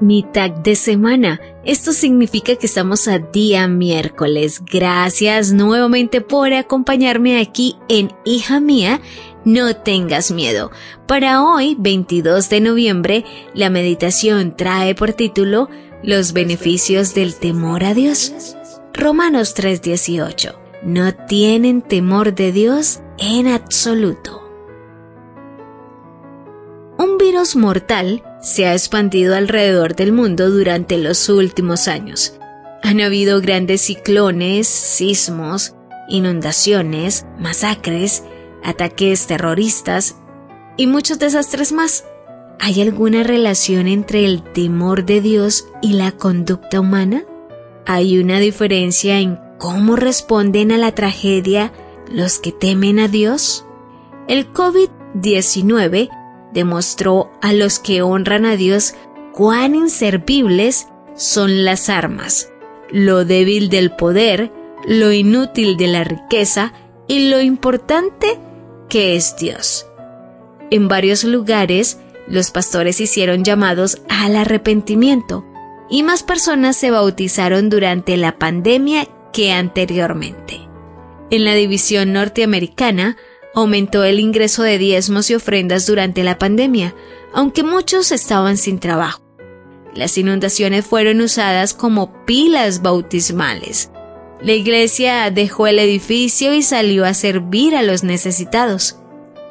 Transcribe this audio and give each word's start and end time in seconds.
Mitad 0.00 0.50
de 0.50 0.74
semana. 0.74 1.40
Esto 1.64 1.92
significa 1.92 2.56
que 2.56 2.66
estamos 2.66 3.06
a 3.08 3.18
día 3.18 3.68
miércoles. 3.68 4.62
Gracias 4.64 5.52
nuevamente 5.52 6.20
por 6.20 6.52
acompañarme 6.52 7.40
aquí 7.40 7.76
en 7.88 8.12
Hija 8.24 8.60
Mía. 8.60 9.00
No 9.44 9.74
tengas 9.76 10.30
miedo. 10.30 10.70
Para 11.06 11.42
hoy, 11.42 11.76
22 11.78 12.48
de 12.48 12.60
noviembre, 12.60 13.24
la 13.54 13.70
meditación 13.70 14.56
trae 14.56 14.94
por 14.94 15.12
título 15.12 15.68
Los 16.02 16.32
beneficios 16.32 17.14
del 17.14 17.34
temor 17.34 17.84
a 17.84 17.94
Dios. 17.94 18.56
Romanos 18.92 19.54
3:18. 19.54 20.54
No 20.82 21.14
tienen 21.14 21.82
temor 21.82 22.34
de 22.34 22.52
Dios 22.52 23.00
en 23.18 23.48
absoluto. 23.48 24.42
Un 26.98 27.18
virus 27.18 27.56
mortal 27.56 28.22
se 28.40 28.66
ha 28.66 28.72
expandido 28.72 29.36
alrededor 29.36 29.94
del 29.94 30.12
mundo 30.12 30.50
durante 30.50 30.98
los 30.98 31.28
últimos 31.28 31.88
años. 31.88 32.38
Han 32.82 33.00
habido 33.00 33.40
grandes 33.40 33.82
ciclones, 33.82 34.66
sismos, 34.66 35.74
inundaciones, 36.08 37.26
masacres, 37.38 38.24
ataques 38.64 39.26
terroristas 39.26 40.16
y 40.76 40.86
muchos 40.86 41.18
desastres 41.18 41.72
más. 41.72 42.04
¿Hay 42.58 42.80
alguna 42.80 43.22
relación 43.22 43.86
entre 43.86 44.24
el 44.24 44.42
temor 44.42 45.04
de 45.04 45.20
Dios 45.20 45.68
y 45.82 45.94
la 45.94 46.12
conducta 46.12 46.80
humana? 46.80 47.24
¿Hay 47.86 48.18
una 48.18 48.38
diferencia 48.38 49.18
en 49.18 49.38
cómo 49.58 49.96
responden 49.96 50.72
a 50.72 50.78
la 50.78 50.94
tragedia 50.94 51.72
los 52.10 52.38
que 52.38 52.52
temen 52.52 52.98
a 52.98 53.08
Dios? 53.08 53.66
El 54.28 54.52
COVID-19 54.52 56.10
demostró 56.52 57.30
a 57.40 57.52
los 57.52 57.78
que 57.78 58.02
honran 58.02 58.44
a 58.44 58.56
Dios 58.56 58.94
cuán 59.32 59.74
inservibles 59.74 60.88
son 61.14 61.64
las 61.64 61.88
armas, 61.88 62.50
lo 62.90 63.24
débil 63.24 63.68
del 63.68 63.92
poder, 63.92 64.52
lo 64.86 65.12
inútil 65.12 65.76
de 65.76 65.86
la 65.86 66.04
riqueza 66.04 66.72
y 67.06 67.28
lo 67.28 67.40
importante 67.40 68.38
que 68.88 69.16
es 69.16 69.36
Dios. 69.36 69.86
En 70.70 70.88
varios 70.88 71.24
lugares, 71.24 71.98
los 72.28 72.50
pastores 72.50 73.00
hicieron 73.00 73.44
llamados 73.44 74.02
al 74.08 74.36
arrepentimiento 74.36 75.44
y 75.90 76.04
más 76.04 76.22
personas 76.22 76.76
se 76.76 76.90
bautizaron 76.90 77.68
durante 77.68 78.16
la 78.16 78.38
pandemia 78.38 79.08
que 79.32 79.52
anteriormente. 79.52 80.60
En 81.30 81.44
la 81.44 81.54
división 81.54 82.12
norteamericana, 82.12 83.16
aumentó 83.54 84.04
el 84.04 84.20
ingreso 84.20 84.62
de 84.62 84.78
diezmos 84.78 85.30
y 85.30 85.34
ofrendas 85.34 85.86
durante 85.86 86.22
la 86.22 86.38
pandemia, 86.38 86.94
aunque 87.32 87.62
muchos 87.62 88.12
estaban 88.12 88.56
sin 88.56 88.78
trabajo. 88.78 89.22
Las 89.94 90.16
inundaciones 90.18 90.86
fueron 90.86 91.20
usadas 91.20 91.74
como 91.74 92.24
pilas 92.24 92.82
bautismales. 92.82 93.90
La 94.40 94.52
iglesia 94.52 95.30
dejó 95.30 95.66
el 95.66 95.78
edificio 95.78 96.54
y 96.54 96.62
salió 96.62 97.04
a 97.04 97.14
servir 97.14 97.76
a 97.76 97.82
los 97.82 98.04
necesitados. 98.04 98.98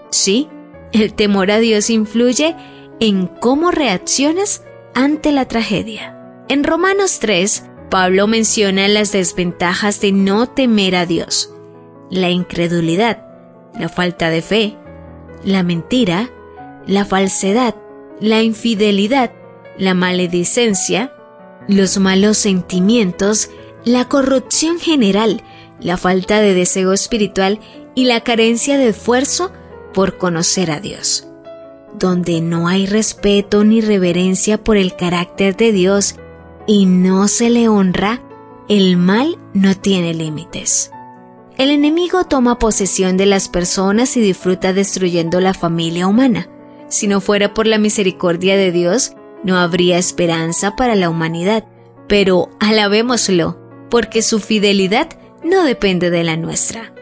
Sí, 0.10 0.48
el 0.92 1.14
temor 1.14 1.52
a 1.52 1.60
Dios 1.60 1.90
influye 1.90 2.56
en 3.00 3.28
cómo 3.28 3.72
reaccionas 3.72 4.64
ante 4.96 5.32
la 5.32 5.46
tragedia. 5.46 6.16
En 6.48 6.64
Romanos 6.64 7.20
3, 7.20 7.66
Pablo 7.92 8.28
menciona 8.28 8.88
las 8.88 9.12
desventajas 9.12 10.02
de 10.02 10.12
no 10.12 10.48
temer 10.48 10.96
a 10.96 11.06
Dios, 11.06 11.54
la 12.10 12.30
incredulidad, 12.30 13.29
la 13.78 13.90
falta 13.90 14.30
de 14.30 14.42
fe, 14.42 14.78
la 15.44 15.64
mentira, 15.64 16.30
la 16.86 17.06
falsedad, 17.06 17.76
la 18.20 18.42
infidelidad, 18.42 19.32
la 19.78 19.94
maledicencia, 19.94 21.14
los 21.68 21.98
malos 21.98 22.38
sentimientos, 22.38 23.50
la 23.86 24.06
corrupción 24.06 24.80
general, 24.80 25.44
la 25.80 25.98
falta 25.98 26.42
de 26.42 26.54
deseo 26.54 26.94
espiritual 26.94 27.60
y 27.96 28.06
la 28.06 28.22
carencia 28.22 28.78
de 28.78 28.90
esfuerzo 28.90 29.52
por 29.94 30.18
conocer 30.18 30.72
a 30.72 30.80
Dios. 30.80 31.28
Donde 31.98 32.42
no 32.42 32.68
hay 32.68 32.86
respeto 32.86 33.64
ni 33.64 33.82
reverencia 33.82 34.58
por 34.58 34.78
el 34.78 34.96
carácter 34.96 35.56
de 35.56 35.72
Dios 35.72 36.16
y 36.68 36.86
no 36.86 37.28
se 37.28 37.50
le 37.50 37.68
honra, 37.68 38.22
el 38.68 38.98
mal 38.98 39.38
no 39.54 39.76
tiene 39.76 40.14
límites. 40.14 40.92
El 41.60 41.72
enemigo 41.72 42.24
toma 42.24 42.58
posesión 42.58 43.18
de 43.18 43.26
las 43.26 43.50
personas 43.50 44.16
y 44.16 44.22
disfruta 44.22 44.72
destruyendo 44.72 45.42
la 45.42 45.54
familia 45.54 46.08
humana. 46.08 46.48
Si 46.88 47.06
no 47.06 47.20
fuera 47.20 47.54
por 47.54 47.68
la 47.68 47.78
misericordia 47.78 48.56
de 48.56 48.72
Dios, 48.72 49.12
no 49.44 49.58
habría 49.58 49.98
esperanza 49.98 50.78
para 50.78 50.96
la 50.96 51.10
humanidad. 51.10 51.66
Pero 52.08 52.50
alabémoslo, 52.62 53.60
porque 53.90 54.22
su 54.22 54.40
fidelidad 54.40 55.10
no 55.44 55.66
depende 55.66 56.10
de 56.10 56.24
la 56.24 56.38
nuestra. 56.38 56.94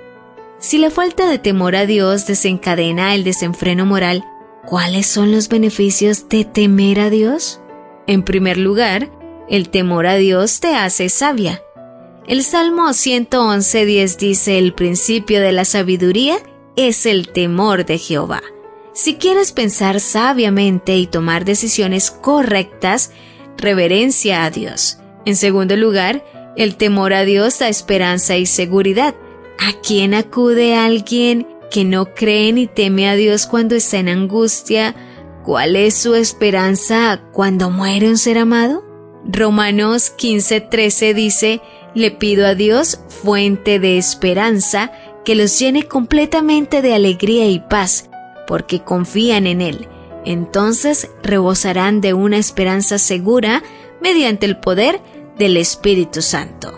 Si 0.57 0.79
la 0.79 0.90
falta 0.90 1.29
de 1.29 1.38
temor 1.38 1.75
a 1.75 1.85
Dios 1.85 2.25
desencadena 2.25 3.13
el 3.13 3.23
desenfreno 3.23 3.85
moral, 3.85 4.25
¿cuáles 4.66 5.06
son 5.06 5.31
los 5.31 5.50
beneficios 5.50 6.29
de 6.29 6.46
temer 6.46 7.00
a 7.00 7.12
Dios? 7.12 7.62
En 8.07 8.23
primer 8.23 8.57
lugar, 8.57 9.12
el 9.50 9.69
temor 9.69 10.07
a 10.07 10.16
Dios 10.16 10.62
te 10.62 10.73
hace 10.73 11.09
sabia. 11.09 11.62
El 12.27 12.43
Salmo 12.43 12.89
111.10 12.89 14.17
dice, 14.17 14.57
el 14.57 14.73
principio 14.73 15.39
de 15.39 15.53
la 15.53 15.63
sabiduría 15.63 16.35
es 16.75 17.05
el 17.05 17.29
temor 17.29 17.85
de 17.85 17.97
Jehová. 17.97 18.43
Si 18.91 19.15
quieres 19.15 19.53
pensar 19.53 20.01
sabiamente 20.01 20.97
y 20.97 21.07
tomar 21.07 21.45
decisiones 21.45 22.11
correctas, 22.11 23.11
reverencia 23.55 24.43
a 24.43 24.51
Dios. 24.51 24.97
En 25.25 25.37
segundo 25.37 25.77
lugar, 25.77 26.25
el 26.57 26.75
temor 26.75 27.13
a 27.13 27.23
Dios 27.23 27.59
da 27.59 27.69
esperanza 27.69 28.35
y 28.35 28.45
seguridad. 28.45 29.16
¿A 29.57 29.79
quién 29.81 30.13
acude 30.13 30.75
alguien 30.75 31.47
que 31.71 31.85
no 31.85 32.13
cree 32.13 32.51
ni 32.51 32.67
teme 32.67 33.07
a 33.07 33.16
Dios 33.16 33.47
cuando 33.47 33.73
está 33.75 33.99
en 33.99 34.09
angustia? 34.09 34.95
¿Cuál 35.45 35.77
es 35.77 35.93
su 35.93 36.13
esperanza 36.13 37.21
cuando 37.31 37.69
muere 37.69 38.09
un 38.09 38.17
ser 38.17 38.37
amado? 38.37 38.83
Romanos 39.23 40.13
15:13 40.17 41.13
dice, 41.13 41.61
le 41.97 42.12
pido 42.12 42.46
a 42.46 42.56
Dios, 42.56 43.00
fuente 43.09 43.80
de 43.80 43.97
esperanza, 43.97 44.91
que 45.25 45.35
los 45.35 45.58
llene 45.59 45.84
completamente 45.84 46.81
de 46.81 46.94
alegría 46.94 47.47
y 47.50 47.59
paz, 47.59 48.09
porque 48.46 48.84
confían 48.84 49.47
en 49.47 49.62
Él. 49.62 49.88
Entonces 50.24 51.09
rebosarán 51.24 52.00
de 52.00 52.13
una 52.13 52.38
esperanza 52.38 52.97
segura 53.00 53.63
mediante 54.02 54.46
el 54.46 54.59
poder 54.59 55.02
del 55.38 55.58
Espíritu 55.58 56.22
Santo. 56.22 56.74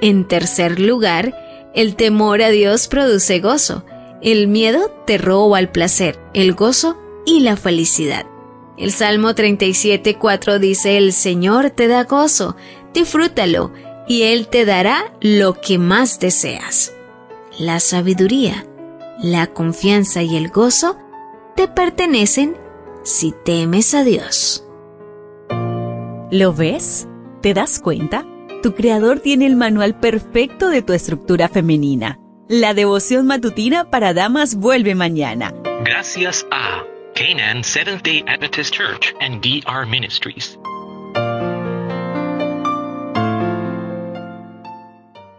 En 0.00 0.28
tercer 0.28 0.78
lugar, 0.78 1.34
el 1.74 1.96
temor 1.96 2.42
a 2.42 2.50
Dios 2.50 2.86
produce 2.88 3.40
gozo. 3.40 3.84
El 4.20 4.46
miedo 4.46 4.90
te 5.06 5.18
roba 5.18 5.58
el 5.58 5.70
placer, 5.70 6.18
el 6.34 6.52
gozo 6.52 6.98
y 7.24 7.40
la 7.40 7.56
felicidad. 7.56 8.26
El 8.76 8.92
Salmo 8.92 9.30
37.4 9.30 10.58
dice, 10.58 10.98
El 10.98 11.12
Señor 11.12 11.70
te 11.70 11.88
da 11.88 12.04
gozo, 12.04 12.56
disfrútalo, 12.92 13.72
y 14.06 14.22
Él 14.22 14.48
te 14.48 14.64
dará 14.64 15.12
lo 15.20 15.60
que 15.60 15.78
más 15.78 16.18
deseas. 16.20 16.94
La 17.58 17.80
sabiduría, 17.80 18.66
la 19.22 19.46
confianza 19.48 20.22
y 20.22 20.36
el 20.36 20.48
gozo 20.48 20.98
te 21.56 21.68
pertenecen 21.68 22.56
si 23.04 23.32
temes 23.44 23.94
a 23.94 24.04
Dios. 24.04 24.66
¿Lo 26.30 26.52
ves? 26.52 27.06
¿Te 27.42 27.54
das 27.54 27.78
cuenta? 27.78 28.26
Tu 28.62 28.74
creador 28.74 29.20
tiene 29.20 29.46
el 29.46 29.56
manual 29.56 30.00
perfecto 30.00 30.68
de 30.68 30.82
tu 30.82 30.94
estructura 30.94 31.48
femenina. 31.48 32.18
La 32.48 32.74
devoción 32.74 33.26
matutina 33.26 33.90
para 33.90 34.14
damas 34.14 34.54
vuelve 34.54 34.94
mañana. 34.94 35.54
Gracias 35.84 36.46
a 36.50 36.82
Canaan 37.14 37.62
Seventh 37.62 38.02
Day 38.02 38.24
Adventist 38.26 38.74
Church 38.74 39.14
and 39.20 39.40
DR 39.42 39.86
Ministries. 39.86 40.58